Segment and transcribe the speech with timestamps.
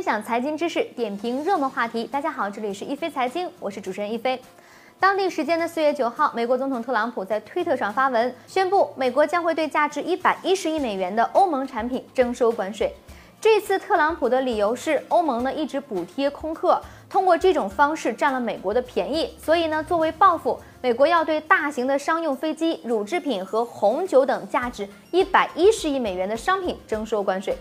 [0.00, 2.04] 分享财经知识，点评热门话题。
[2.04, 4.40] 大家好，这里是一飞财经，我是主持人一飞。
[4.98, 12.90] 当地时间的四月九号，美国总统特朗普在推特上发文，宣布美国将会对价值一百一十亿美元的欧盟产品征收关税。
[13.42, 16.80] 这次特朗普的理由是，欧盟呢一直补贴空客，
[17.10, 27.54] 通过这种方式占了美国的便宜，所以呢作为报复，美国要对大型的商用飞机、乳制品和红酒等价值一百一十亿美元的商品征收关税。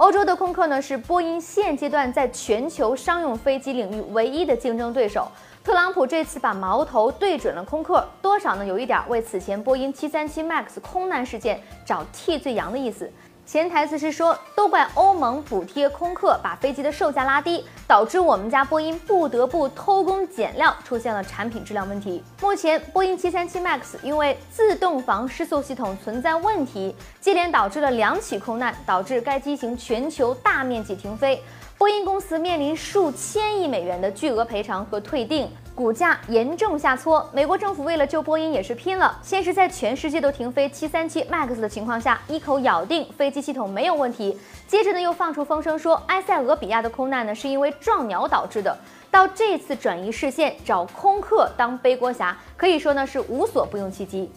[0.00, 5.28] 欧洲的空客呢是波音现阶段在全球商用飞机领域唯一的竞争对手。
[5.62, 13.12] 特朗普这次把矛头对准了空客，多少呢有一点为此前波音737 MAX 空难事件找替罪羊的意思。
[13.50, 22.22] 潜台词是说，都怪欧盟补贴空客，把飞机的售价拉低，导致我们家波音不得不偷工减料，出现了产品质量问题。
[22.40, 31.42] 目前，波音737 MAX 因为自动防失速系统存在问题，接连导致了两起空难，导致该机型全球大面积停飞。
[31.76, 35.50] 波音公司面临数千亿美元的巨额赔偿和退订，
[35.80, 37.26] 股价严重下挫。
[37.32, 48.76] 美国政府为了救波音也是拼了，先是在全世界都停飞737 MAX 的情况下，一口咬定飞机系统没有问题，接着呢又放出风声说埃塞俄比亚的空难呢是因为撞鸟导致的。
[49.10, 54.30] 到这次转移视线找空客当背锅侠，可以说呢是无所不用其极。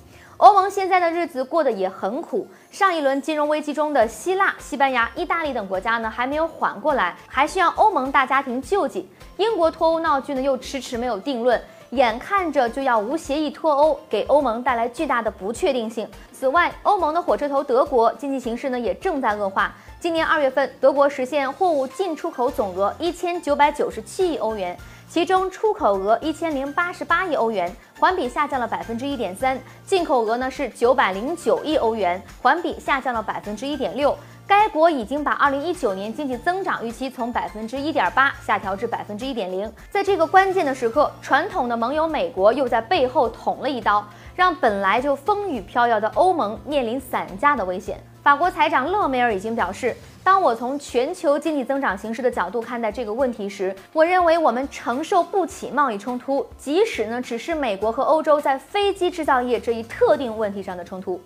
[0.44, 2.46] 欧盟现在的日子过得也很苦。
[2.70, 9.10] 上一轮金融危机中的希腊、西班牙、意大利等国家呢，还没有缓过来，还需要欧盟大家庭救济。
[9.38, 16.06] 英国脱欧闹剧呢，又迟迟没有定论，眼看着就要无协议脱欧，给欧盟带来巨大的不确定性。
[16.34, 19.74] 此外，欧盟的火车头德国经济形势呢，也正在恶化。
[19.98, 24.78] 今年二月份，德国实现货物进出口总额一千九百九十七亿欧元。
[25.10, 27.72] 其中出口额一千零八十八亿欧元，
[28.04, 34.14] 环比下降了百分之一点三；进口额呢是九百零九亿欧元，环比下降了百分之一点六。
[34.46, 39.72] 该国已经把二零一九年经济增长预期从百分之一点八下调至百分之一点零。
[39.90, 44.06] 在这个关键的时刻，传统的盟友美国又在背后捅了一刀，
[44.36, 48.00] 让本来就风雨飘摇的欧盟面临散架的危险。
[48.22, 61.20] 法国财长勒梅尔已经表示，当我从全球经济增长形势的角度看待这个问题时，我认为我们承受不起贸易冲突，即使呢只是美国和欧洲在飞机制造业这一特定问题上的冲突。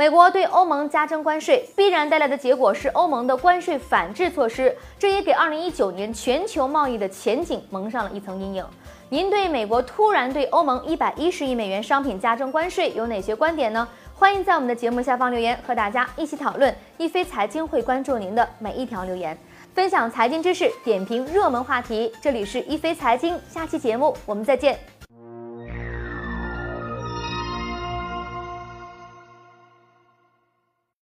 [0.00, 8.64] 美国对欧盟加征关税，必然带来的结果是欧盟的关税反制措施，这也给2019年全球贸易的前景蒙上了一层阴影。
[9.10, 13.86] 您对美国突然对欧盟110亿美元商品加征关税有哪些观点呢？
[14.14, 16.74] 欢迎在我们的节目下方留言，和大家一起讨论。
[16.96, 19.36] 一飞财经会关注您的每一条留言，
[19.74, 22.10] 分享财经知识，点评热门话题。
[22.22, 24.78] 这里是一飞财经，下期节目我们再见。